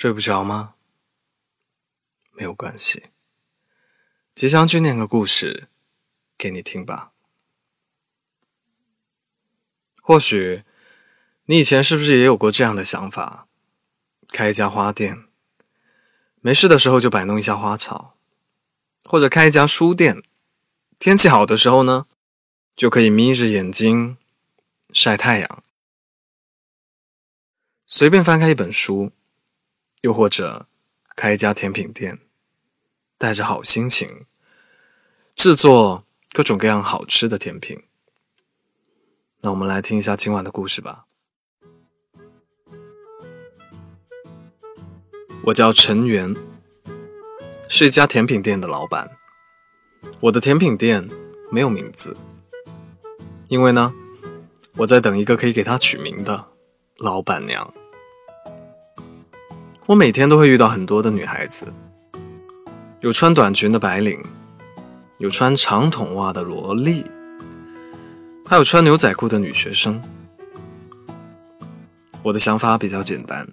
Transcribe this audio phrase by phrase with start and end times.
[0.00, 0.76] 睡不着吗？
[2.30, 3.06] 没有关系，
[4.32, 5.66] 吉祥君念个故事
[6.36, 7.10] 给你听吧。
[10.00, 10.62] 或许
[11.46, 13.48] 你以前是不是也有过这样的想法？
[14.28, 15.24] 开一家花店，
[16.42, 18.16] 没事的时候就摆弄一下花草，
[19.02, 20.22] 或者开一家书店，
[21.00, 22.06] 天气好的时候呢，
[22.76, 24.16] 就可以眯着眼睛
[24.92, 25.64] 晒太阳，
[27.84, 29.10] 随便翻开一本书。
[30.00, 30.66] 又或者
[31.16, 32.18] 开一家甜品店，
[33.16, 34.26] 带着好心情
[35.34, 37.82] 制作各种各样好吃的甜品。
[39.40, 41.06] 那我们来听一下今晚的故事吧。
[45.44, 46.36] 我叫陈元，
[47.68, 49.08] 是一家甜品店的老板。
[50.20, 51.08] 我的甜品店
[51.50, 52.16] 没有名字，
[53.48, 53.94] 因为呢，
[54.76, 56.48] 我在等一个可以给它取名的
[56.96, 57.72] 老板娘。
[59.88, 61.72] 我每天都会遇到很多的女孩子，
[63.00, 64.22] 有穿短裙的白领，
[65.16, 67.06] 有穿长筒袜的萝莉，
[68.44, 69.98] 还有穿牛仔裤的女学生。
[72.22, 73.48] 我的想法比较简单，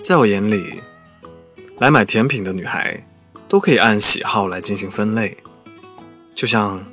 [0.00, 0.82] 在我眼里，
[1.78, 3.06] 来买甜品的女孩
[3.46, 5.36] 都可以按喜好来进行分类，
[6.34, 6.84] 就像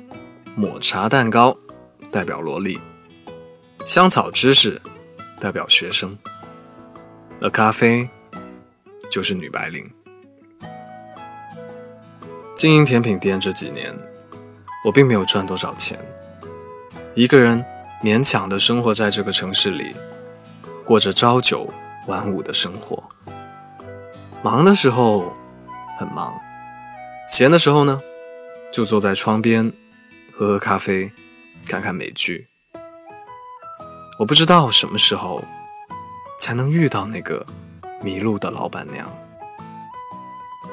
[0.54, 1.58] 抹茶蛋糕
[2.08, 2.78] 代表萝莉，
[3.84, 4.80] 香草芝士
[5.40, 6.16] 代表学生，
[7.40, 8.08] 而咖啡。
[9.10, 9.90] 就是女白领。
[12.54, 13.96] 经营甜品店这几年，
[14.84, 15.98] 我并没有赚多少钱，
[17.14, 17.64] 一个人
[18.02, 19.94] 勉强的生活在这个城市里，
[20.84, 21.72] 过着朝九
[22.08, 23.02] 晚五的生活。
[24.42, 25.32] 忙的时候
[25.98, 26.36] 很忙，
[27.28, 28.00] 闲的时候呢，
[28.72, 29.72] 就坐在窗边
[30.32, 31.12] 喝喝咖啡，
[31.66, 32.48] 看看美剧。
[34.18, 35.44] 我不知道什么时候
[36.40, 37.46] 才能遇到那个。
[38.00, 39.06] 迷路的老板娘，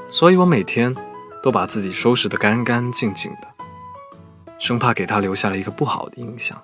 [0.08, 0.96] 所以我每天
[1.42, 3.48] 都把自己收拾得干干净净的，
[4.60, 6.62] 生怕给她留下了一个不好的印象。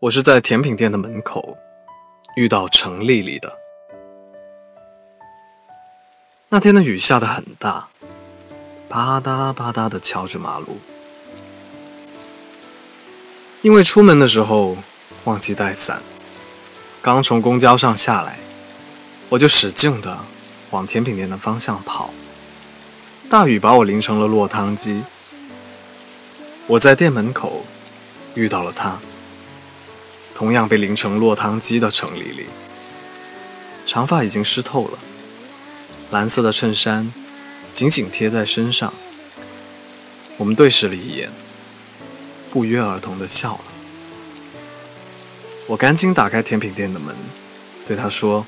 [0.00, 1.56] 我是在甜品店的门口
[2.34, 3.56] 遇到程丽丽的。
[6.48, 7.88] 那天的雨下得很大，
[8.88, 10.78] 啪嗒啪嗒的敲着马路。
[13.62, 14.76] 因为出门的时候
[15.22, 16.02] 忘记带伞，
[17.00, 18.40] 刚从公交上下来，
[19.28, 20.18] 我就使劲的
[20.70, 22.12] 往甜品店的方向跑。
[23.30, 25.02] 大雨把我淋成了落汤鸡。
[26.66, 27.64] 我在店门口
[28.34, 28.98] 遇到了他，
[30.34, 32.46] 同样被淋成落汤鸡的程丽丽。
[33.86, 34.98] 长发已经湿透了，
[36.10, 37.12] 蓝色的衬衫
[37.70, 38.92] 紧紧贴在身上。
[40.36, 41.30] 我们对视了一眼。
[42.52, 43.64] 不约而同的笑了。
[45.66, 47.16] 我赶紧打开甜品店的门，
[47.86, 48.44] 对他说：“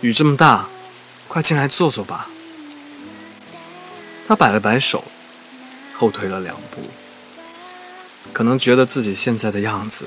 [0.00, 0.68] 雨这么大，
[1.26, 2.30] 快进来坐坐吧。”
[4.28, 5.02] 他摆了摆手，
[5.92, 6.82] 后退了两步，
[8.32, 10.06] 可能觉得自己现在的样子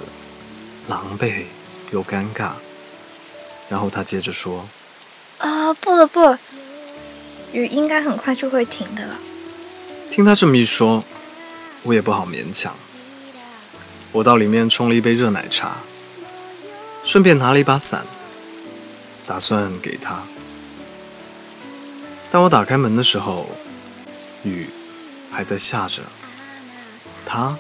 [0.87, 1.43] 狼狈
[1.91, 2.51] 又尴尬。
[3.67, 4.65] 然后他接着说
[5.39, 6.39] ：“啊，不了不了，
[7.51, 9.19] 雨应该很快就会停的了。”
[10.09, 11.03] 听他这么一说。
[11.85, 12.75] 我也不好勉强，
[14.11, 15.77] 我到里面冲了一杯热奶茶，
[17.03, 18.03] 顺便拿了一把伞，
[19.27, 20.23] 打算给他。
[22.31, 23.47] 当我打开门的时候，
[24.43, 24.67] 雨
[25.31, 26.01] 还在下着，
[27.23, 27.55] 他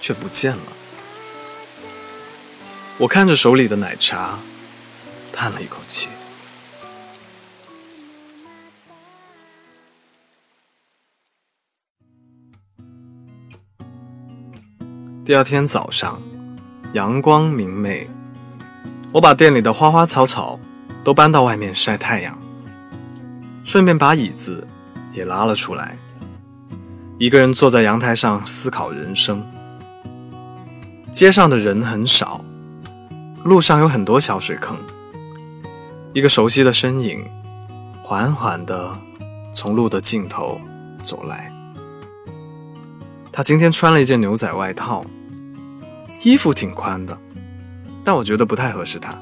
[0.00, 0.72] 却不见了。
[2.98, 4.38] 我看着手里的奶茶，
[5.32, 6.08] 叹了一口气。
[15.24, 16.20] 第二天早上，
[16.92, 18.06] 阳光明媚，
[19.10, 20.60] 我把店里的花花草草
[21.02, 22.38] 都搬到外面晒太阳，
[23.64, 24.68] 顺便把椅子
[25.14, 25.96] 也拉了出来，
[27.16, 29.42] 一个人坐在阳台上思考人生。
[31.10, 32.44] 街上的人很少，
[33.44, 34.76] 路上有很多小水坑，
[36.12, 37.24] 一个熟悉的身影
[38.02, 38.92] 缓缓地
[39.54, 40.60] 从路的尽头
[41.02, 41.53] 走来。
[43.36, 45.04] 他今天穿了一件牛仔外套，
[46.22, 47.18] 衣服挺宽的，
[48.04, 49.12] 但我觉得不太合适他。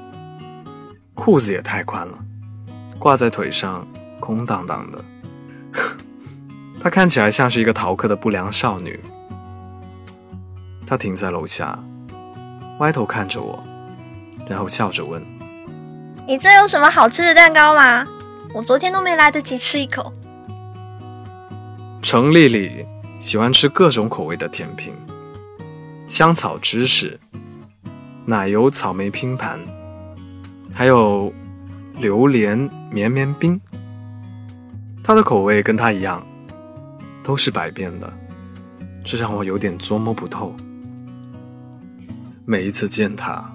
[1.15, 2.19] 裤子也太宽了，
[2.99, 3.89] 挂在腿上
[4.21, 5.03] 空荡荡的。
[6.79, 9.01] 她看起来像是一个逃课的不良少女。
[10.87, 11.83] 她停在楼下，
[12.81, 13.65] 歪头看着我，
[14.47, 15.25] 然后笑着问
[16.29, 18.07] ：“你这有什么好吃的蛋糕吗？
[18.53, 20.13] 我昨天都没来得及吃一口。”
[22.03, 22.85] 程丽丽。
[23.23, 24.93] 喜欢吃各种口味的甜品，
[26.09, 27.21] 香草芝士、
[28.27, 29.61] 奶油草莓拼盘，
[30.75, 31.33] 还有
[31.95, 33.61] 榴莲绵绵冰。
[35.05, 36.21] 它的口味跟他一样，
[37.23, 38.13] 都是百变的，
[39.05, 40.53] 这让我有点捉摸不透。
[42.45, 43.55] 每一次见他，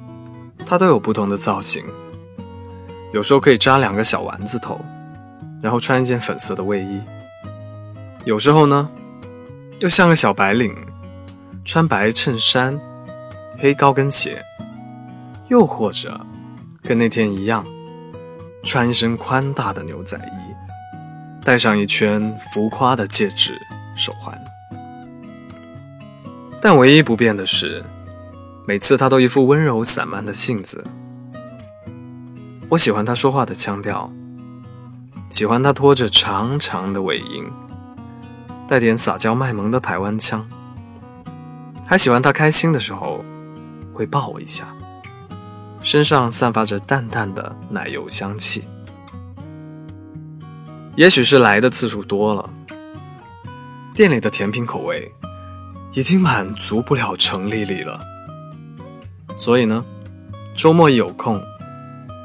[0.65, 1.83] 他都有不同的造型，
[3.13, 4.79] 有时候可以扎两个小丸子头，
[5.61, 7.01] 然后穿一件粉色的卫衣；
[8.23, 8.89] 有时候呢，
[9.79, 10.75] 又像个小白领，
[11.63, 12.79] 穿白衬衫、
[13.59, 14.31] 黑高跟鞋；
[15.50, 16.19] 又或者
[16.81, 17.63] 跟那天一样，
[18.63, 20.47] 穿一身宽大的牛仔衣。
[21.44, 23.53] 戴上一圈浮夸的戒指、
[23.95, 24.38] 手环，
[26.59, 27.85] 但唯一不变的是，
[28.68, 30.85] 每次他都一副温柔散漫的性子。
[32.69, 34.12] 我喜欢他说话的腔调，
[35.30, 37.45] 喜欢他拖着长长的尾音，
[38.67, 40.45] 带点撒娇卖萌的台湾腔，
[41.85, 43.23] 还喜欢他开心的时候
[43.93, 44.67] 会抱我一下，
[45.81, 48.65] 身上散发着淡淡的奶油香气。
[50.95, 52.49] 也许是来的次数多了，
[53.93, 55.11] 店里的甜品口味
[55.93, 57.99] 已经满足不了程丽丽了。
[59.37, 59.85] 所以呢，
[60.55, 61.41] 周末一有空，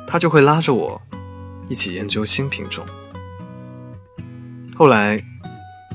[0.06, 1.00] 她就会拉着我
[1.68, 2.84] 一起研究新品种。
[4.74, 5.22] 后来，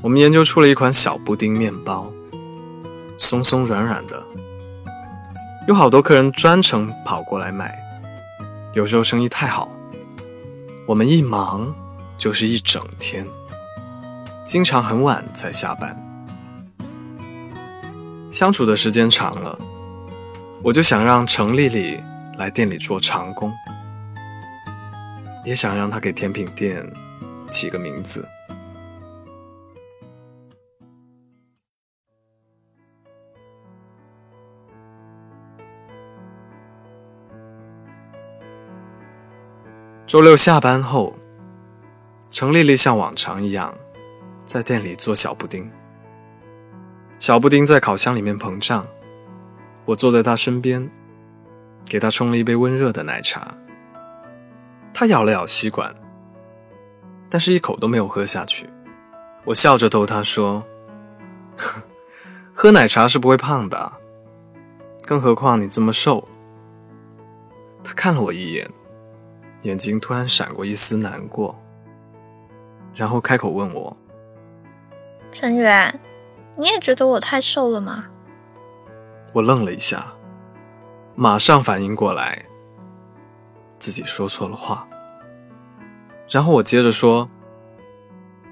[0.02, 2.12] 我们研究出了一款小布丁面包，
[3.16, 4.22] 松松软软的，
[5.66, 7.76] 有好多客人专程跑过来买。
[8.74, 9.68] 有时候生意太好，
[10.86, 11.74] 我们一忙。
[12.18, 13.24] 就是一整天，
[14.44, 15.96] 经常很晚才下班。
[18.32, 19.56] 相处的时间长了，
[20.64, 22.02] 我就想让程丽丽
[22.36, 23.52] 来店里做长工，
[25.44, 26.84] 也想让她给甜品店
[27.52, 28.28] 起个名字。
[40.08, 41.14] 周六下班后。
[42.30, 43.74] 程丽丽像往常一样，
[44.46, 45.70] 在店里做小布丁。
[47.18, 48.86] 小布丁在烤箱里面膨胀，
[49.84, 50.90] 我坐在她身边，
[51.86, 53.54] 给她冲了一杯温热的奶茶。
[54.94, 55.94] 她咬了咬吸管，
[57.28, 58.66] 但是一口都没有喝下去。
[59.44, 60.64] 我笑着逗她说
[62.54, 63.92] ：“喝奶茶是不会胖的，
[65.04, 66.26] 更何况你这么瘦。”
[67.84, 68.70] 她看了我一眼，
[69.62, 71.58] 眼睛突然闪过一丝难过。
[72.94, 73.96] 然后开口问我
[75.32, 76.00] ：“陈远，
[76.56, 78.06] 你也觉得我太瘦了吗？”
[79.32, 80.12] 我愣了一下，
[81.14, 82.44] 马上反应过来，
[83.78, 84.88] 自己说错了话。
[86.28, 87.28] 然后我接着说：“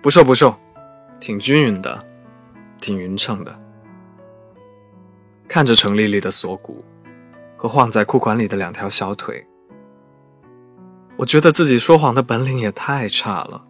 [0.01, 0.55] 不瘦不瘦，
[1.19, 2.05] 挺均匀的，
[2.79, 3.59] 挺匀称的。”
[5.49, 6.85] 看着程丽丽的锁骨
[7.57, 9.47] 和晃在裤管里的两条小腿，
[11.19, 13.67] 我觉得自己说谎的本领也太差了。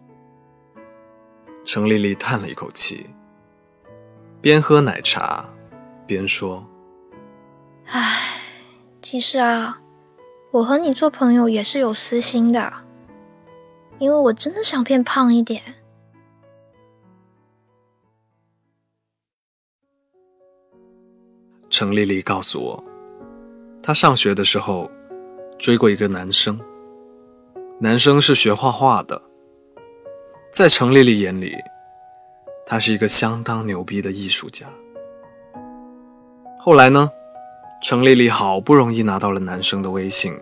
[1.63, 3.09] 程丽丽叹了一口气，
[4.41, 5.45] 边喝奶茶
[6.05, 6.65] 边说
[7.87, 8.41] ：“唉，
[9.01, 9.81] 其实啊，
[10.51, 12.73] 我和你做朋友也是有私心的，
[13.99, 15.61] 因为我真的想变胖一点。”
[21.69, 22.83] 程丽丽告诉我，
[23.83, 24.89] 她上学的时候
[25.59, 26.59] 追过一个男生，
[27.79, 29.21] 男生是学画画的。
[30.51, 31.55] 在程丽丽眼里，
[32.65, 34.65] 他是一个相当牛逼的艺术家。
[36.57, 37.11] 后来呢，
[37.83, 40.33] 程丽丽好不容易拿到了男生的微信，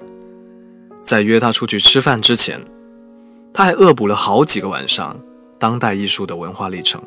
[1.04, 2.63] 在约他出去吃饭之前，
[3.54, 5.20] 他还恶补了好几个晚上
[5.60, 7.04] 当代艺术的文化历程，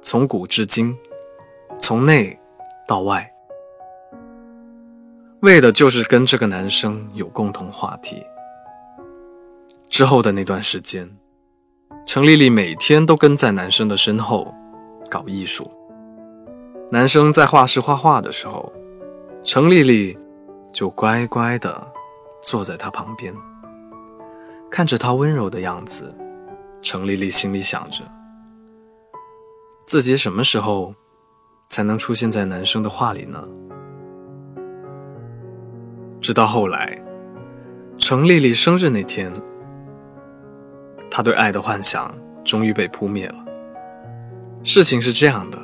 [0.00, 0.96] 从古至今，
[1.78, 2.38] 从内
[2.88, 3.30] 到外，
[5.40, 8.24] 为的就是跟这个男生有共同话题。
[9.90, 11.10] 之后的那段时间。
[12.06, 14.54] 程丽丽每天都跟在男生的身后
[15.10, 15.70] 搞艺术。
[16.90, 18.72] 男生在画室画画的时候，
[19.42, 20.18] 程丽丽
[20.72, 21.92] 就乖乖地
[22.42, 23.34] 坐在他旁边，
[24.70, 26.14] 看着他温柔的样子。
[26.82, 28.02] 程丽丽心里想着，
[29.84, 30.94] 自己什么时候
[31.68, 33.46] 才能出现在男生的画里呢？
[36.20, 36.98] 直到后来，
[37.98, 39.30] 程丽丽生日那天。
[41.10, 42.14] 他对爱的幻想
[42.44, 43.44] 终于被扑灭了。
[44.62, 45.58] 事情是这样的：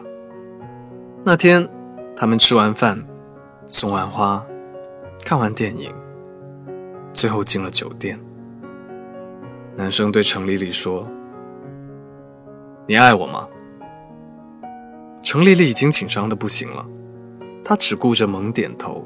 [1.22, 1.68] 那天，
[2.16, 3.02] 他们吃完饭，
[3.66, 4.44] 送完花，
[5.24, 5.94] 看完电影，
[7.12, 8.18] 最后进了酒店。
[9.76, 11.06] 男生对程丽丽说
[12.88, 13.46] ：“你爱我吗？”
[15.22, 16.86] 程丽丽已经紧张的不行了，
[17.62, 19.04] 她只顾着猛点头，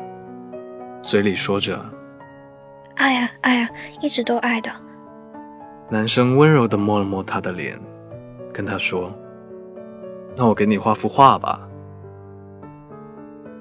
[1.02, 1.84] 嘴里说着
[2.94, 3.70] ：“爱呀爱呀，
[4.00, 4.70] 一直都爱的。”
[5.92, 7.76] 男生温柔的摸了摸她的脸，
[8.52, 9.12] 跟她说
[10.38, 11.68] ：“那我给你画幅画吧。”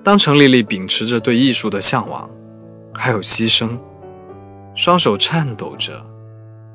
[0.04, 2.30] 当程丽丽秉持着对艺术的向往，
[2.94, 3.80] 还有牺牲，
[4.76, 6.06] 双手颤抖着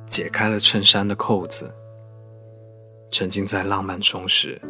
[0.05, 1.73] 解开了衬衫的扣子，
[3.13, 4.61] 沉浸在浪漫中时。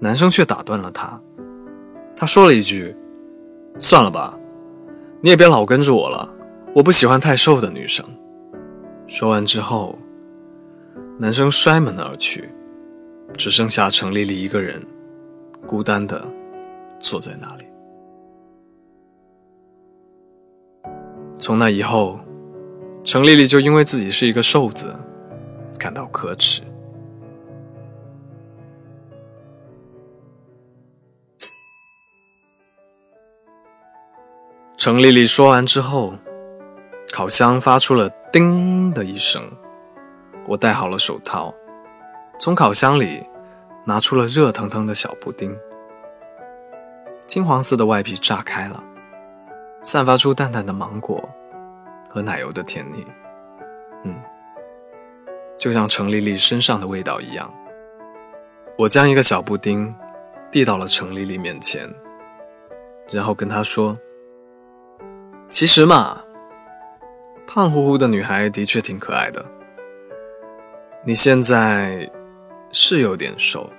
[0.00, 1.20] 男生却打断了他，
[2.16, 2.96] 他说了一句
[3.78, 4.34] ：“算了吧，
[5.20, 6.28] 你也别老跟着我了，
[6.74, 8.02] 我不喜欢太瘦的女生。”
[9.14, 9.96] 说完之后，
[11.20, 12.52] 男生摔门而去，
[13.34, 14.84] 只剩下程丽丽一个人，
[15.68, 16.26] 孤单的
[16.98, 17.64] 坐在那里。
[21.38, 22.18] 从那以后，
[23.04, 24.92] 程丽丽就因为自己是一个瘦子，
[25.78, 26.62] 感到可耻。
[34.76, 36.14] 程丽丽说完之后，
[37.12, 39.40] 烤箱发出了“叮”的一声。
[40.48, 41.54] 我戴好了手套，
[42.36, 43.24] 从烤箱里
[43.84, 45.56] 拿出了热腾腾的小布丁。
[47.28, 48.82] 金黄色的外皮炸开了，
[49.82, 51.22] 散发出淡淡的芒果
[52.10, 53.06] 和奶油的甜腻。
[54.02, 54.16] 嗯，
[55.56, 57.48] 就像程丽丽身上的味道一样。
[58.76, 59.94] 我将一个小布丁
[60.50, 61.88] 递到了程丽丽面前，
[63.12, 63.96] 然后跟她说。
[65.48, 66.23] 其实嘛，
[67.54, 69.46] 胖乎乎的女孩的确挺可爱的。
[71.04, 72.10] 你现在
[72.72, 73.70] 是有点瘦，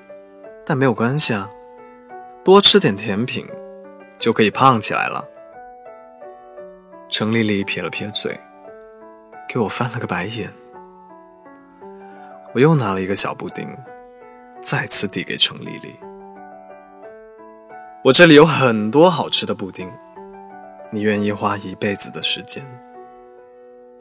[0.66, 1.52] 但没有关系啊，
[2.42, 3.46] 多吃点甜品
[4.18, 5.28] 就可以胖起来了。
[7.10, 8.40] 程丽丽撇了撇嘴，
[9.50, 10.50] 给我翻了个白眼。
[12.54, 13.68] 我又拿了一个小布丁，
[14.62, 15.94] 再次递给程丽丽。
[18.06, 19.92] 我这里有很多好吃的布丁。
[20.92, 22.64] 你愿意花一辈子的时间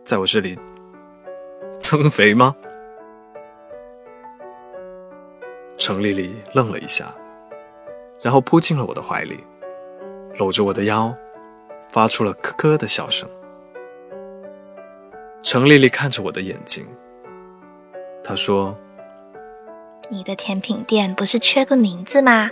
[0.04, 0.58] 在我这里
[1.80, 2.54] 增肥吗？
[5.78, 7.06] 程丽丽愣了一下，
[8.20, 9.42] 然后扑进了我的怀里，
[10.38, 11.14] 搂着我的腰，
[11.90, 13.28] 发出了咯咯的笑声。
[15.42, 16.86] 程丽丽看着我的眼睛，
[18.22, 18.76] 她说
[20.10, 22.50] ：“你的甜品店不是缺个名字吗？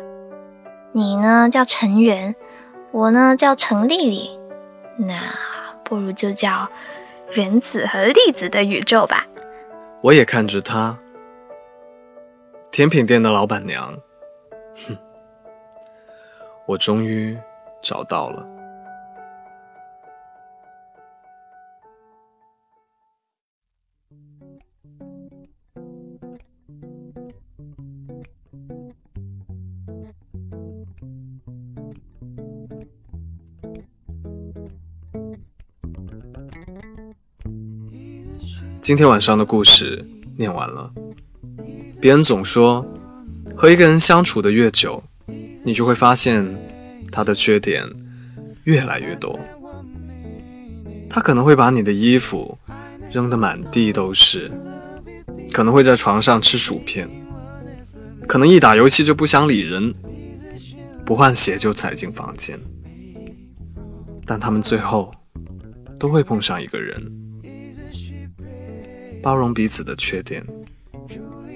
[0.92, 2.34] 你呢，叫程源。”
[2.92, 4.38] 我呢叫程丽丽，
[4.98, 5.16] 那
[5.82, 6.68] 不如就叫
[7.34, 9.26] 原子和粒子的宇宙吧。
[10.02, 10.98] 我也看着他，
[12.70, 13.98] 甜品店的老板娘，
[14.86, 14.96] 哼，
[16.66, 17.38] 我终于
[17.80, 18.46] 找到了。
[38.82, 40.04] 今天晚上的故事
[40.36, 40.92] 念完了。
[42.00, 42.84] 别人总说，
[43.56, 45.00] 和一个人相处的越久，
[45.64, 46.44] 你就会发现
[47.12, 47.88] 他的缺点
[48.64, 49.38] 越来越多。
[51.08, 52.58] 他可能会把你的衣服
[53.12, 54.50] 扔得满地都是，
[55.52, 57.08] 可能会在床上吃薯片，
[58.26, 59.94] 可能一打游戏就不想理人，
[61.04, 62.58] 不换鞋就踩进房间。
[64.26, 65.14] 但他们最后
[66.00, 67.21] 都会碰上一个人。
[69.22, 70.44] 包容彼此的缺点，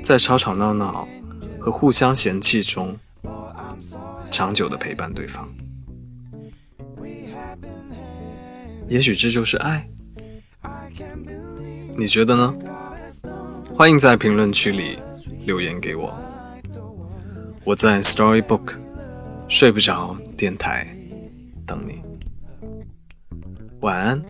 [0.02, 1.06] 在吵吵闹闹
[1.58, 2.96] 和互相嫌弃中，
[4.30, 5.48] 长久的陪伴对方。
[8.88, 9.84] 也许这就是爱，
[11.98, 12.54] 你觉得呢？
[13.74, 14.96] 欢迎在评论区里
[15.44, 16.16] 留言给我。
[17.64, 18.76] 我在 Storybook
[19.48, 20.86] 睡不着电台
[21.66, 22.00] 等你。
[23.80, 24.24] 晚安。